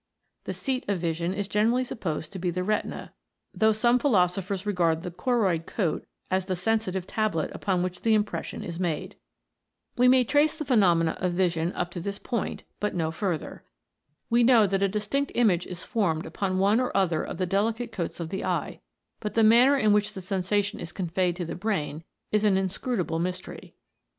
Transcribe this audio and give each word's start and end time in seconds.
The 0.45 0.53
seat 0.53 0.83
of 0.89 0.99
vision 0.99 1.31
is 1.31 1.47
generally 1.47 1.83
supposed 1.83 2.31
to 2.31 2.39
be 2.39 2.49
the 2.49 2.63
retina, 2.63 3.13
though 3.53 3.71
some 3.71 3.99
philosophers 3.99 4.65
regard 4.65 5.03
the 5.03 5.11
choroid 5.11 5.67
coat 5.67 6.07
as 6.31 6.45
the 6.45 6.55
sensitive 6.55 7.05
tablet 7.05 7.51
upon 7.53 7.83
which 7.83 8.01
the 8.01 8.17
impres 8.17 8.45
sion 8.45 8.63
is 8.63 8.79
made. 8.79 9.15
We 9.95 10.07
may 10.07 10.23
trace 10.23 10.57
the 10.57 10.65
phenomena 10.65 11.11
of 11.19 11.33
106 11.33 11.35
TWO 11.35 11.35
EYES 11.59 11.65
ARE 11.67 11.69
BETTER 11.69 11.69
THAN 11.69 11.77
ONE. 11.77 11.81
vision 11.81 11.81
up 11.83 11.91
to 11.91 11.99
this 11.99 12.19
point, 12.19 12.63
but 12.79 12.95
no 12.95 13.11
further. 13.11 13.63
We 14.31 14.43
know 14.43 14.65
that 14.65 14.81
a 14.81 14.87
distinct 14.87 15.33
image 15.35 15.67
is 15.67 15.83
formed 15.83 16.25
upon 16.25 16.57
one 16.57 16.79
or 16.79 16.97
other 16.97 17.23
of 17.23 17.37
the 17.37 17.45
delicate 17.45 17.91
coats 17.91 18.19
of 18.19 18.29
the 18.29 18.43
eye, 18.43 18.79
but 19.19 19.35
the 19.35 19.43
mariner 19.43 19.77
in 19.77 19.93
which 19.93 20.13
the 20.13 20.21
sensation 20.21 20.79
is 20.79 20.91
conveyed 20.91 21.35
to 21.35 21.45
the 21.45 21.53
brain 21.53 22.03
is 22.31 22.43
an 22.43 22.57
inscrutable 22.57 23.19
mystery. 23.19 23.75